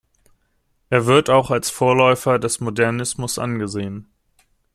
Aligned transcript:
Er 0.89 1.05
wird 1.05 1.29
auch 1.29 1.51
als 1.51 1.69
Vorläufer 1.69 2.39
des 2.39 2.59
Modernismus 2.59 3.37
angesehen. 3.37 4.07